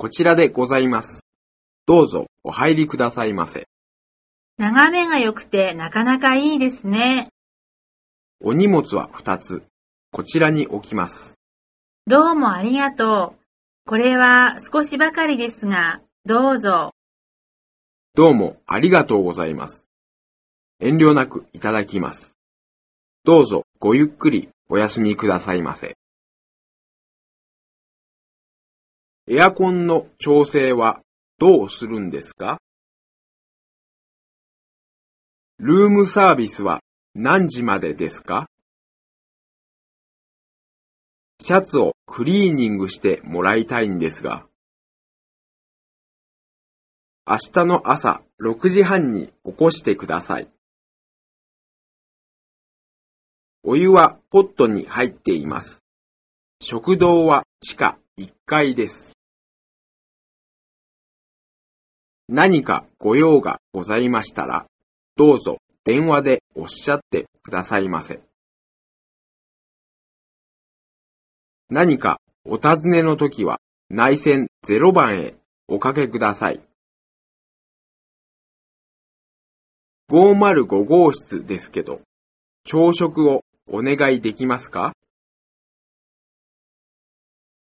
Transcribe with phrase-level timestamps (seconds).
[0.00, 1.26] こちらでございます。
[1.84, 3.66] どうぞお入りくださいませ。
[4.56, 7.30] 眺めが良くてなかなかいいですね。
[8.40, 9.64] お荷物は2つ。
[10.12, 11.40] こちらに置きます。
[12.06, 13.88] どうもありがとう。
[13.88, 16.92] これは少しばかりですが、どうぞ。
[18.14, 19.90] どうもありがとうございます。
[20.78, 22.36] 遠慮なくいただきます。
[23.24, 25.96] どうぞごゆっくりお休みくださいませ。
[29.30, 31.02] エアコンの調整は
[31.38, 32.62] どうするんですか？
[35.58, 36.80] ルームサービスは
[37.14, 38.48] 何時までですか？
[41.42, 44.46] シャツをクリーニングしてもらいたいんですが。
[47.28, 50.48] 明日の朝6時半に起こしてください。
[53.62, 55.84] お湯はポットに入っています。
[56.62, 59.17] 食堂は地下1階です。
[62.28, 64.66] 何かご用がございましたら、
[65.16, 68.20] どうぞ電話でおっしゃってくださいませ。
[71.70, 75.36] 何かお尋ねの時は内線0番へ
[75.68, 76.60] おかけください。
[80.10, 82.02] 505号室ですけど、
[82.64, 84.92] 朝食をお願いできますか？